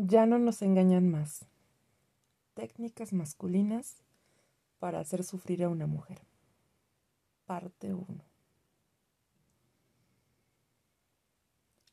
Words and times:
Ya 0.00 0.26
no 0.26 0.38
nos 0.38 0.62
engañan 0.62 1.10
más. 1.10 1.44
Técnicas 2.54 3.12
masculinas 3.12 3.96
para 4.78 5.00
hacer 5.00 5.24
sufrir 5.24 5.64
a 5.64 5.68
una 5.68 5.88
mujer. 5.88 6.20
Parte 7.46 7.92
1. 7.92 8.06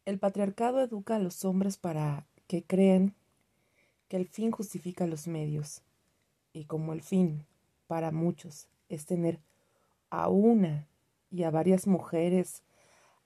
El 0.06 0.20
patriarcado 0.20 0.82
educa 0.82 1.16
a 1.16 1.20
los 1.20 1.46
hombres 1.46 1.78
para 1.78 2.28
que 2.46 2.64
crean 2.64 3.16
que 4.08 4.18
el 4.18 4.28
fin 4.28 4.52
justifica 4.52 5.08
los 5.08 5.28
medios. 5.28 5.82
Y 6.54 6.66
como 6.66 6.94
el 6.94 7.02
fin, 7.02 7.48
para 7.88 8.12
muchos, 8.12 8.68
es 8.88 9.08
tener 9.08 9.40
a 10.12 10.30
una 10.30 10.88
y 11.32 11.42
a 11.42 11.50
varias 11.50 11.88
mujeres 11.88 12.62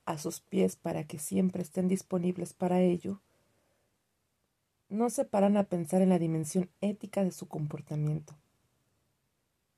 a 0.06 0.16
sus 0.16 0.40
pies 0.40 0.76
para 0.76 1.04
que 1.04 1.18
siempre 1.18 1.60
estén 1.60 1.86
disponibles 1.86 2.54
para 2.54 2.80
ello, 2.80 3.20
no 4.90 5.08
se 5.08 5.24
paran 5.24 5.56
a 5.56 5.64
pensar 5.64 6.02
en 6.02 6.10
la 6.10 6.18
dimensión 6.18 6.68
ética 6.80 7.24
de 7.24 7.30
su 7.30 7.48
comportamiento. 7.48 8.34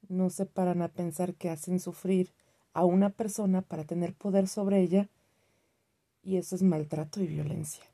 No 0.08 0.30
se 0.30 0.46
paran 0.46 0.82
a 0.82 0.88
pensar 0.88 1.34
que 1.34 1.50
hacen 1.50 1.78
sufrir 1.78 2.32
a 2.72 2.84
una 2.84 3.10
persona 3.10 3.60
para 3.60 3.84
tener 3.84 4.14
poder 4.14 4.48
sobre 4.48 4.80
ella 4.80 5.08
y 6.22 6.38
eso 6.38 6.56
es 6.56 6.62
maltrato 6.62 7.20
y 7.20 7.26
violencia. 7.26 7.84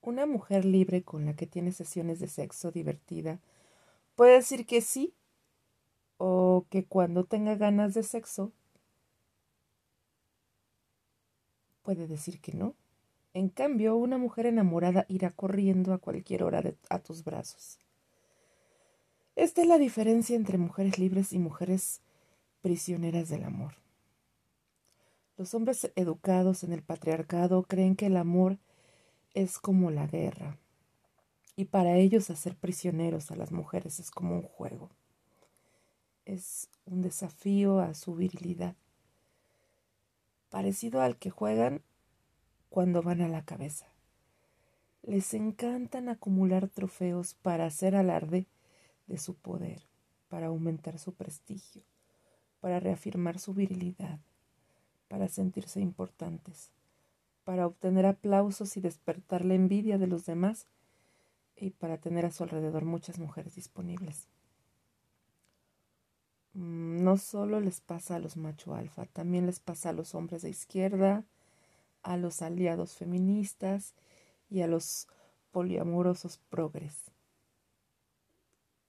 Una 0.00 0.24
mujer 0.24 0.64
libre 0.64 1.02
con 1.02 1.26
la 1.26 1.34
que 1.34 1.46
tiene 1.46 1.72
sesiones 1.72 2.20
de 2.20 2.28
sexo 2.28 2.70
divertida 2.70 3.40
puede 4.14 4.34
decir 4.34 4.66
que 4.66 4.80
sí 4.80 5.12
o 6.16 6.64
que 6.70 6.84
cuando 6.84 7.24
tenga 7.24 7.56
ganas 7.56 7.92
de 7.92 8.04
sexo 8.04 8.52
puede 11.82 12.06
decir 12.06 12.40
que 12.40 12.54
no. 12.54 12.74
En 13.38 13.50
cambio, 13.50 13.94
una 13.94 14.18
mujer 14.18 14.46
enamorada 14.46 15.06
irá 15.08 15.30
corriendo 15.30 15.92
a 15.92 15.98
cualquier 15.98 16.42
hora 16.42 16.60
a 16.90 16.98
tus 16.98 17.22
brazos. 17.22 17.78
Esta 19.36 19.62
es 19.62 19.68
la 19.68 19.78
diferencia 19.78 20.34
entre 20.34 20.58
mujeres 20.58 20.98
libres 20.98 21.32
y 21.32 21.38
mujeres 21.38 22.00
prisioneras 22.62 23.28
del 23.28 23.44
amor. 23.44 23.74
Los 25.36 25.54
hombres 25.54 25.92
educados 25.94 26.64
en 26.64 26.72
el 26.72 26.82
patriarcado 26.82 27.62
creen 27.62 27.94
que 27.94 28.06
el 28.06 28.16
amor 28.16 28.58
es 29.34 29.60
como 29.60 29.92
la 29.92 30.08
guerra, 30.08 30.58
y 31.54 31.66
para 31.66 31.94
ellos 31.94 32.30
hacer 32.30 32.56
prisioneros 32.56 33.30
a 33.30 33.36
las 33.36 33.52
mujeres 33.52 34.00
es 34.00 34.10
como 34.10 34.34
un 34.34 34.42
juego. 34.42 34.90
Es 36.24 36.70
un 36.86 37.02
desafío 37.02 37.78
a 37.78 37.94
su 37.94 38.16
virilidad, 38.16 38.74
parecido 40.50 41.02
al 41.02 41.18
que 41.18 41.30
juegan 41.30 41.82
cuando 42.68 43.02
van 43.02 43.20
a 43.20 43.28
la 43.28 43.44
cabeza. 43.44 43.86
Les 45.02 45.34
encantan 45.34 46.08
acumular 46.08 46.68
trofeos 46.68 47.34
para 47.34 47.66
hacer 47.66 47.94
alarde 47.96 48.46
de 49.06 49.18
su 49.18 49.34
poder, 49.34 49.82
para 50.28 50.48
aumentar 50.48 50.98
su 50.98 51.14
prestigio, 51.14 51.82
para 52.60 52.80
reafirmar 52.80 53.38
su 53.38 53.54
virilidad, 53.54 54.18
para 55.08 55.28
sentirse 55.28 55.80
importantes, 55.80 56.70
para 57.44 57.66
obtener 57.66 58.04
aplausos 58.04 58.76
y 58.76 58.80
despertar 58.80 59.44
la 59.44 59.54
envidia 59.54 59.96
de 59.98 60.06
los 60.06 60.26
demás 60.26 60.66
y 61.56 61.70
para 61.70 61.98
tener 61.98 62.26
a 62.26 62.30
su 62.30 62.42
alrededor 62.44 62.84
muchas 62.84 63.18
mujeres 63.18 63.54
disponibles. 63.54 64.28
Mm, 66.52 67.02
no 67.02 67.16
solo 67.16 67.60
les 67.60 67.80
pasa 67.80 68.16
a 68.16 68.18
los 68.18 68.36
macho 68.36 68.74
alfa, 68.74 69.06
también 69.06 69.46
les 69.46 69.60
pasa 69.60 69.90
a 69.90 69.92
los 69.92 70.14
hombres 70.14 70.42
de 70.42 70.50
izquierda, 70.50 71.24
a 72.02 72.16
los 72.16 72.42
aliados 72.42 72.94
feministas 72.94 73.94
y 74.48 74.62
a 74.62 74.66
los 74.66 75.08
poliamorosos 75.50 76.38
progres. 76.48 77.10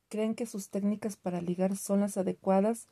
Creen 0.08 0.36
que 0.36 0.46
sus 0.46 0.70
técnicas 0.70 1.16
para 1.18 1.42
ligar 1.42 1.78
son 1.78 2.02
las 2.02 2.18
adecuadas 2.18 2.88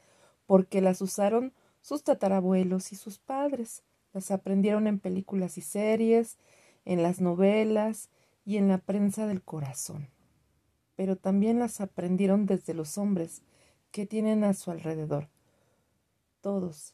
porque 0.45 0.81
las 0.81 1.01
usaron 1.01 1.53
sus 1.81 2.03
tatarabuelos 2.03 2.91
y 2.91 2.95
sus 2.95 3.19
padres. 3.19 3.83
Las 4.13 4.31
aprendieron 4.31 4.87
en 4.87 4.99
películas 4.99 5.57
y 5.57 5.61
series, 5.61 6.37
en 6.85 7.03
las 7.03 7.19
novelas 7.19 8.09
y 8.45 8.57
en 8.57 8.67
la 8.67 8.77
prensa 8.77 9.27
del 9.27 9.41
corazón. 9.41 10.09
Pero 10.95 11.15
también 11.15 11.59
las 11.59 11.81
aprendieron 11.81 12.45
desde 12.45 12.73
los 12.73 12.97
hombres 12.97 13.41
que 13.91 14.05
tienen 14.05 14.43
a 14.43 14.53
su 14.53 14.71
alrededor. 14.71 15.29
Todos, 16.41 16.93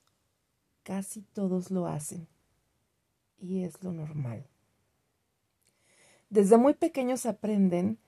casi 0.84 1.22
todos 1.22 1.70
lo 1.70 1.88
hacen 1.88 2.28
y 3.44 3.66
es 3.66 3.84
lo 3.84 3.92
normal. 3.92 4.48
Desde 6.30 6.58
muy 6.58 6.74
pequeños 6.74 7.26
aprenden 7.26 8.00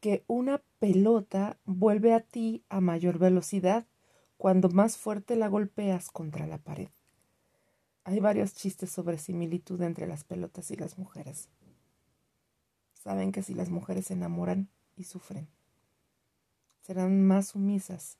que 0.00 0.24
una 0.26 0.62
pelota 0.78 1.58
vuelve 1.64 2.14
a 2.14 2.20
ti 2.20 2.64
a 2.70 2.80
mayor 2.80 3.18
velocidad 3.18 3.86
cuando 4.38 4.70
más 4.70 4.96
fuerte 4.96 5.36
la 5.36 5.48
golpeas 5.48 6.10
contra 6.10 6.46
la 6.46 6.58
pared. 6.58 6.88
Hay 8.04 8.20
varios 8.20 8.54
chistes 8.54 8.90
sobre 8.90 9.18
similitud 9.18 9.80
entre 9.82 10.06
las 10.06 10.24
pelotas 10.24 10.70
y 10.70 10.76
las 10.76 10.96
mujeres. 10.96 11.48
Saben 12.94 13.30
que 13.30 13.42
si 13.42 13.54
las 13.54 13.68
mujeres 13.68 14.06
se 14.06 14.14
enamoran 14.14 14.70
y 14.96 15.04
sufren, 15.04 15.48
serán 16.80 17.26
más 17.26 17.48
sumisas 17.48 18.16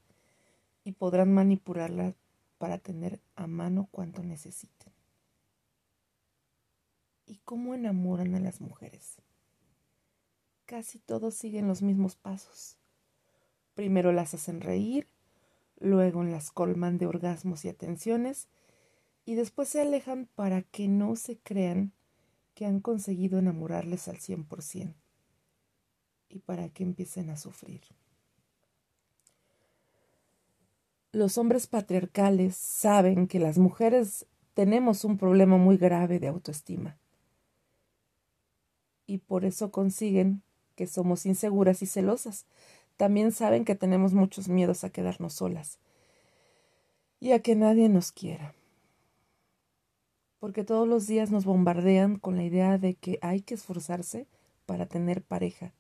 y 0.85 0.93
podrán 0.93 1.33
manipularla 1.33 2.15
para 2.59 2.77
tener 2.79 3.21
a 3.37 3.47
mano 3.47 3.89
cuanto 3.91 4.23
necesiten 4.23 4.98
y 7.29 7.37
cómo 7.45 7.75
enamoran 7.75 8.35
a 8.35 8.41
las 8.41 8.61
mujeres. 8.61 9.17
Casi 10.67 10.99
todos 10.99 11.35
siguen 11.35 11.69
los 11.69 11.83
mismos 11.83 12.17
pasos. 12.17 12.77
Primero 13.75 14.13
las 14.13 14.35
hacen 14.35 14.61
reír, 14.61 15.07
luego 15.79 16.25
las 16.25 16.51
colman 16.51 16.99
de 16.99 17.07
orgasmos 17.07 17.65
y 17.65 17.69
atenciones, 17.69 18.49
y 19.25 19.35
después 19.35 19.69
se 19.69 19.83
alejan 19.83 20.27
para 20.35 20.63
que 20.63 20.89
no 20.89 21.15
se 21.15 21.39
crean 21.39 21.93
que 22.55 22.67
han 22.67 22.81
conseguido 22.81 23.39
enamorarles 23.39 24.09
al 24.09 24.19
cien 24.19 24.45
por 24.45 24.63
cien 24.63 24.95
y 26.29 26.41
para 26.41 26.69
que 26.71 26.83
empiecen 26.83 27.31
a 27.31 27.37
sufrir. 27.37 27.83
Los 31.13 31.39
hombres 31.39 31.67
patriarcales 31.67 32.57
saben 32.57 33.29
que 33.29 33.39
las 33.39 33.59
mujeres 33.59 34.27
tenemos 34.55 35.05
un 35.05 35.19
problema 35.19 35.57
muy 35.57 35.77
grave 35.77 36.19
de 36.19 36.29
autoestima 36.29 36.99
y 39.09 39.19
por 39.19 39.45
eso 39.45 39.73
consiguen 39.73 40.43
que 40.77 40.87
somos 40.87 41.27
inseguras 41.27 41.83
y 41.83 41.87
celosas. 41.87 42.47
También 42.97 43.33
saben 43.33 43.65
que 43.65 43.75
tenemos 43.75 44.13
muchos 44.13 44.49
miedos 44.49 44.85
a 44.85 44.91
quedarnos 44.91 45.33
solas 45.33 45.79
y 47.19 47.33
a 47.33 47.41
que 47.41 47.57
nadie 47.57 47.89
nos 47.89 48.13
quiera. 48.13 48.55
Porque 50.39 50.63
todos 50.63 50.87
los 50.87 51.07
días 51.09 51.33
nos 51.33 51.45
bombardean 51.45 52.17
con 52.17 52.37
la 52.37 52.45
idea 52.45 52.79
de 52.79 52.95
que 52.95 53.19
hay 53.23 53.41
que 53.41 53.55
esforzarse 53.55 54.29
para 54.67 54.87
tener 54.87 55.23
pareja 55.23 55.73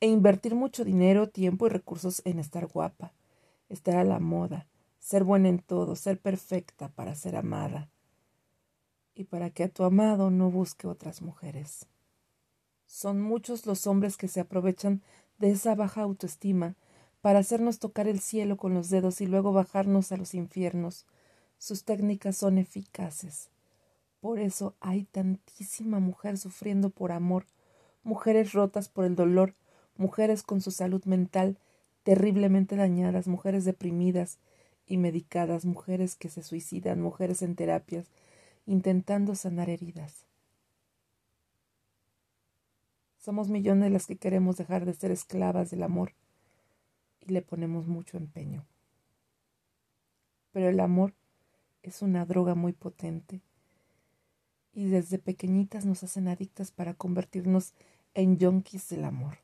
e 0.00 0.08
invertir 0.08 0.54
mucho 0.54 0.84
dinero, 0.84 1.28
tiempo 1.28 1.66
y 1.66 1.70
recursos 1.70 2.22
en 2.24 2.40
estar 2.40 2.66
guapa, 2.66 3.12
estar 3.68 3.96
a 3.96 4.04
la 4.04 4.18
moda, 4.18 4.66
ser 4.98 5.22
buena 5.22 5.48
en 5.48 5.60
todo, 5.60 5.94
ser 5.94 6.18
perfecta 6.18 6.88
para 6.88 7.14
ser 7.14 7.36
amada 7.36 7.88
y 9.14 9.24
para 9.24 9.50
que 9.50 9.62
a 9.62 9.68
tu 9.68 9.84
amado 9.84 10.30
no 10.30 10.50
busque 10.50 10.88
otras 10.88 11.22
mujeres. 11.22 11.86
Son 12.88 13.20
muchos 13.20 13.66
los 13.66 13.86
hombres 13.86 14.16
que 14.16 14.28
se 14.28 14.40
aprovechan 14.40 15.02
de 15.38 15.50
esa 15.50 15.74
baja 15.74 16.00
autoestima 16.02 16.74
para 17.20 17.38
hacernos 17.38 17.78
tocar 17.78 18.08
el 18.08 18.18
cielo 18.18 18.56
con 18.56 18.72
los 18.72 18.88
dedos 18.88 19.20
y 19.20 19.26
luego 19.26 19.52
bajarnos 19.52 20.10
a 20.10 20.16
los 20.16 20.32
infiernos. 20.34 21.06
Sus 21.58 21.84
técnicas 21.84 22.38
son 22.38 22.56
eficaces. 22.56 23.50
Por 24.20 24.38
eso 24.40 24.74
hay 24.80 25.04
tantísima 25.04 26.00
mujer 26.00 26.38
sufriendo 26.38 26.88
por 26.88 27.12
amor, 27.12 27.44
mujeres 28.02 28.54
rotas 28.54 28.88
por 28.88 29.04
el 29.04 29.14
dolor, 29.14 29.54
mujeres 29.96 30.42
con 30.42 30.62
su 30.62 30.70
salud 30.70 31.04
mental 31.04 31.58
terriblemente 32.04 32.74
dañadas, 32.74 33.28
mujeres 33.28 33.66
deprimidas 33.66 34.38
y 34.86 34.96
medicadas, 34.96 35.66
mujeres 35.66 36.16
que 36.16 36.30
se 36.30 36.42
suicidan, 36.42 37.02
mujeres 37.02 37.42
en 37.42 37.54
terapias, 37.54 38.06
intentando 38.64 39.34
sanar 39.34 39.68
heridas. 39.68 40.27
Somos 43.28 43.50
millones 43.50 43.92
las 43.92 44.06
que 44.06 44.16
queremos 44.16 44.56
dejar 44.56 44.86
de 44.86 44.94
ser 44.94 45.10
esclavas 45.10 45.70
del 45.70 45.82
amor 45.82 46.14
y 47.20 47.30
le 47.30 47.42
ponemos 47.42 47.86
mucho 47.86 48.16
empeño. 48.16 48.64
Pero 50.50 50.70
el 50.70 50.80
amor 50.80 51.12
es 51.82 52.00
una 52.00 52.24
droga 52.24 52.54
muy 52.54 52.72
potente 52.72 53.42
y 54.72 54.86
desde 54.88 55.18
pequeñitas 55.18 55.84
nos 55.84 56.02
hacen 56.04 56.26
adictas 56.26 56.70
para 56.70 56.94
convertirnos 56.94 57.74
en 58.14 58.38
yonkis 58.38 58.88
del 58.88 59.04
amor, 59.04 59.36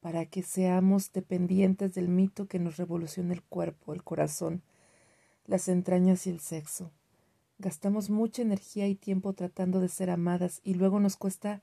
para 0.00 0.26
que 0.26 0.42
seamos 0.42 1.12
dependientes 1.12 1.94
del 1.94 2.08
mito 2.08 2.48
que 2.48 2.58
nos 2.58 2.78
revoluciona 2.78 3.32
el 3.32 3.44
cuerpo, 3.44 3.92
el 3.92 4.02
corazón, 4.02 4.60
las 5.46 5.68
entrañas 5.68 6.26
y 6.26 6.30
el 6.30 6.40
sexo. 6.40 6.90
Gastamos 7.60 8.10
mucha 8.10 8.42
energía 8.42 8.88
y 8.88 8.96
tiempo 8.96 9.34
tratando 9.34 9.78
de 9.78 9.88
ser 9.88 10.10
amadas 10.10 10.60
y 10.64 10.74
luego 10.74 10.98
nos 10.98 11.16
cuesta 11.16 11.62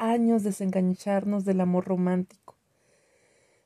años 0.00 0.42
desengancharnos 0.42 1.44
del 1.44 1.60
amor 1.60 1.84
romántico. 1.84 2.56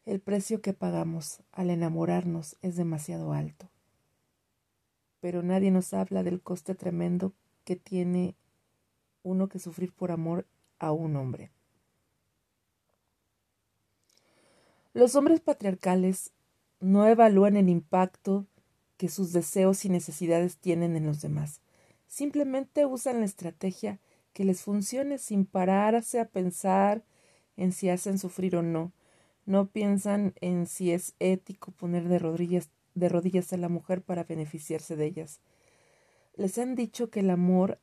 El 0.04 0.20
precio 0.20 0.60
que 0.60 0.72
pagamos 0.72 1.38
al 1.52 1.70
enamorarnos 1.70 2.56
es 2.60 2.76
demasiado 2.76 3.32
alto. 3.32 3.70
Pero 5.20 5.42
nadie 5.42 5.70
nos 5.70 5.94
habla 5.94 6.24
del 6.24 6.42
coste 6.42 6.74
tremendo 6.74 7.32
que 7.64 7.76
tiene 7.76 8.34
uno 9.22 9.48
que 9.48 9.60
sufrir 9.60 9.92
por 9.92 10.10
amor 10.10 10.44
a 10.80 10.90
un 10.90 11.14
hombre. 11.16 11.50
Los 14.92 15.14
hombres 15.14 15.40
patriarcales 15.40 16.32
no 16.80 17.06
evalúan 17.06 17.56
el 17.56 17.68
impacto 17.68 18.46
que 18.96 19.08
sus 19.08 19.32
deseos 19.32 19.84
y 19.84 19.88
necesidades 19.88 20.56
tienen 20.58 20.96
en 20.96 21.06
los 21.06 21.22
demás. 21.22 21.60
Simplemente 22.08 22.86
usan 22.86 23.20
la 23.20 23.26
estrategia 23.26 24.00
que 24.34 24.44
les 24.44 24.60
funcione 24.60 25.16
sin 25.16 25.46
pararse 25.46 26.20
a 26.20 26.26
pensar 26.26 27.04
en 27.56 27.72
si 27.72 27.88
hacen 27.88 28.18
sufrir 28.18 28.56
o 28.56 28.62
no. 28.62 28.92
No 29.46 29.68
piensan 29.68 30.34
en 30.40 30.66
si 30.66 30.90
es 30.90 31.14
ético 31.20 31.70
poner 31.72 32.08
de 32.08 32.18
rodillas, 32.18 32.68
de 32.94 33.08
rodillas 33.08 33.52
a 33.52 33.56
la 33.56 33.70
mujer 33.70 34.02
para 34.02 34.24
beneficiarse 34.24 34.96
de 34.96 35.06
ellas. 35.06 35.40
Les 36.36 36.58
han 36.58 36.74
dicho 36.74 37.10
que 37.10 37.20
el 37.20 37.30
amor 37.30 37.78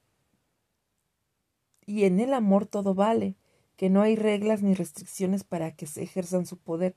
y 1.86 2.04
en 2.04 2.20
el 2.20 2.34
amor 2.34 2.66
todo 2.66 2.94
vale, 2.94 3.36
que 3.76 3.90
no 3.90 4.02
hay 4.02 4.16
reglas 4.16 4.62
ni 4.62 4.74
restricciones 4.74 5.44
para 5.44 5.76
que 5.76 5.88
se 5.88 6.04
ejerzan 6.04 6.46
su 6.46 6.58
poder. 6.58 6.96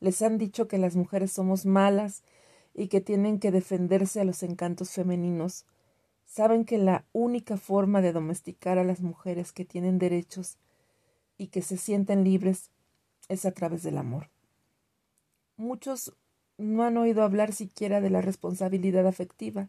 Les 0.00 0.22
han 0.22 0.38
dicho 0.38 0.68
que 0.68 0.78
las 0.78 0.96
mujeres 0.96 1.32
somos 1.32 1.66
malas 1.66 2.22
y 2.74 2.88
que 2.88 3.00
tienen 3.00 3.38
que 3.38 3.50
defenderse 3.50 4.20
a 4.20 4.24
los 4.24 4.42
encantos 4.42 4.90
femeninos. 4.90 5.66
Saben 6.32 6.64
que 6.64 6.78
la 6.78 7.04
única 7.12 7.58
forma 7.58 8.00
de 8.00 8.14
domesticar 8.14 8.78
a 8.78 8.84
las 8.84 9.02
mujeres 9.02 9.52
que 9.52 9.66
tienen 9.66 9.98
derechos 9.98 10.56
y 11.36 11.48
que 11.48 11.60
se 11.60 11.76
sienten 11.76 12.24
libres 12.24 12.70
es 13.28 13.44
a 13.44 13.52
través 13.52 13.82
del 13.82 13.98
amor. 13.98 14.30
Muchos 15.58 16.14
no 16.56 16.84
han 16.84 16.96
oído 16.96 17.22
hablar 17.22 17.52
siquiera 17.52 18.00
de 18.00 18.08
la 18.08 18.22
responsabilidad 18.22 19.06
afectiva. 19.06 19.68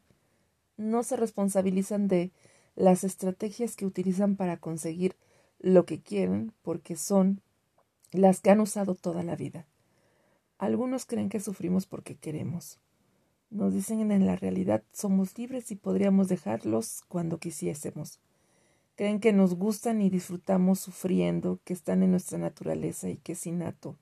No 0.77 1.03
se 1.03 1.17
responsabilizan 1.17 2.07
de 2.07 2.31
las 2.77 3.03
estrategias 3.03 3.75
que 3.75 3.85
utilizan 3.85 4.37
para 4.37 4.55
conseguir 4.55 5.17
lo 5.59 5.85
que 5.85 6.01
quieren 6.01 6.53
porque 6.61 6.95
son 6.95 7.41
las 8.13 8.39
que 8.39 8.51
han 8.51 8.61
usado 8.61 8.95
toda 8.95 9.21
la 9.21 9.35
vida. 9.35 9.67
Algunos 10.59 11.05
creen 11.05 11.27
que 11.27 11.41
sufrimos 11.41 11.87
porque 11.87 12.15
queremos. 12.15 12.79
Nos 13.53 13.73
dicen 13.73 14.11
en 14.11 14.25
la 14.25 14.35
realidad 14.35 14.83
somos 14.91 15.37
libres 15.37 15.71
y 15.71 15.75
podríamos 15.75 16.27
dejarlos 16.27 17.03
cuando 17.07 17.37
quisiésemos. 17.37 18.19
Creen 18.95 19.19
que 19.19 19.31
nos 19.31 19.55
gustan 19.55 20.01
y 20.01 20.09
disfrutamos 20.09 20.79
sufriendo, 20.79 21.59
que 21.63 21.73
están 21.73 22.03
en 22.03 22.11
nuestra 22.11 22.37
naturaleza 22.37 23.09
y 23.09 23.17
que 23.17 23.31
es 23.31 23.47
innato 23.47 23.95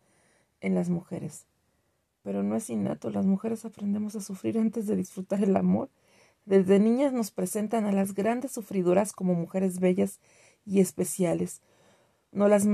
en 0.62 0.74
las 0.74 0.89
mujeres. 0.89 1.45
Pero 2.24 2.42
no 2.42 2.56
es 2.56 2.69
innato, 2.69 3.09
las 3.09 3.25
mujeres 3.25 3.65
aprendemos 3.65 4.15
a 4.15 4.21
sufrir 4.21 4.57
antes 4.57 4.88
de 4.88 4.95
disfrutar 4.95 5.44
el 5.44 5.56
amor 5.56 5.89
desde 6.45 6.80
niñas 6.80 7.13
nos 7.13 7.31
presentan 7.31 7.86
a 7.86 7.92
las 7.92 8.13
grandes 8.13 8.51
sufridoras 8.51 9.13
como 9.13 9.36
mujeres 9.36 9.80
bellas 9.80 10.19
y 10.65 10.80
especiales. 10.80 11.62
Nos 12.31 12.50
las 12.50 12.65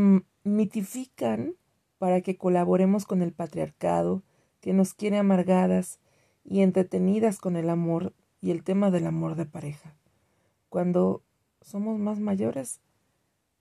mitifican 0.43 1.55
para 1.97 2.21
que 2.21 2.37
colaboremos 2.37 3.05
con 3.05 3.21
el 3.21 3.33
patriarcado, 3.33 4.23
que 4.61 4.73
nos 4.73 4.93
quiere 4.93 5.17
amargadas 5.17 5.99
y 6.47 6.61
entretenidas 6.61 7.39
con 7.39 7.57
el 7.57 7.69
amor 7.69 8.13
y 8.41 8.51
el 8.51 8.63
tema 8.63 8.89
del 8.89 9.05
amor 9.05 9.35
de 9.35 9.45
pareja. 9.45 9.93
Cuando 10.69 11.21
somos 11.61 11.99
más 11.99 12.19
mayores, 12.19 12.79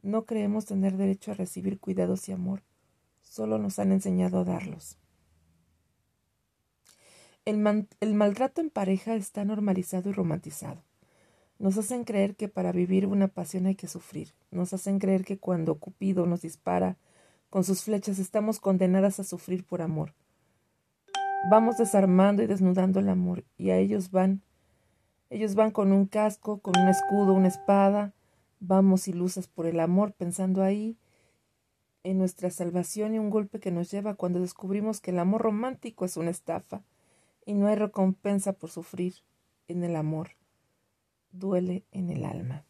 no 0.03 0.25
creemos 0.25 0.67
tener 0.67 0.97
derecho 0.97 1.33
a 1.33 1.35
recibir 1.35 1.81
cuidados 1.81 2.29
y 2.29 2.33
amor, 2.33 2.63
solo 3.23 3.59
nos 3.59 3.81
han 3.81 3.91
enseñado 3.91 4.39
a 4.39 4.45
darlos. 4.45 4.99
El, 7.45 7.59
maltrato 8.15 8.61
en 8.61 8.71
pareja 8.71 9.15
está 9.15 9.45
normalizado 9.45 10.11
y 10.11 10.13
romantizado. 10.13 10.83
Nos 11.59 11.79
hacen 11.79 12.05
creer 12.05 12.35
que 12.35 12.49
para 12.49 12.73
vivir 12.73 13.07
una 13.07 13.29
pasión 13.29 13.67
hay 13.67 13.77
que 13.77 13.89
sufrir. 13.89 14.35
Nos 14.51 14.73
hacen 14.73 14.99
creer 14.99 15.25
que 15.25 15.39
cuando 15.39 15.77
Cupido 15.77 16.27
nos 16.27 16.43
dispara 16.43 16.97
con 17.49 17.63
sus 17.63 17.83
flechas 17.83 18.19
estamos 18.19 18.59
condenadas 18.59 19.21
a 19.21 19.25
sufrir 19.25 19.65
por 19.65 19.81
amor. 19.81 20.13
Vamos 21.49 21.77
desarmando 21.77 22.43
y 22.43 22.49
desnudando 22.49 22.99
el 22.99 23.09
amor 23.09 23.45
y 23.57 23.71
a 23.71 23.77
ellos 23.77 24.11
van. 24.11 24.43
Ellos 25.31 25.55
van 25.55 25.71
con 25.71 25.93
un 25.93 26.07
casco, 26.07 26.59
con 26.59 26.77
un 26.77 26.89
escudo, 26.89 27.35
una 27.35 27.47
espada. 27.47 28.15
Vamos 28.59 29.07
ilusas 29.07 29.47
por 29.47 29.67
el 29.67 29.79
amor, 29.79 30.13
pensando 30.13 30.65
ahí 30.65 30.99
en 32.03 32.19
nuestra 32.19 32.51
salvación 32.51 33.15
y 33.15 33.21
un 33.21 33.31
golpe 33.31 33.61
que 33.61 33.71
nos 33.71 33.93
lleva 33.93 34.15
cuando 34.15 34.41
descubrimos 34.41 35.01
que 35.01 35.13
el 35.13 35.21
amor 35.21 35.43
romántico 35.43 36.05
es 36.05 36.17
una 36.17 36.31
estafa 36.31 36.83
y 37.45 37.55
no 37.55 37.69
hay 37.69 37.77
recompensa 37.77 38.53
por 38.53 38.71
sufrir 38.71 39.15
en 39.69 39.85
el 39.85 39.95
amor. 39.95 40.31
Duele 41.31 41.85
en 41.93 42.11
el 42.11 42.25
alma. 42.25 42.65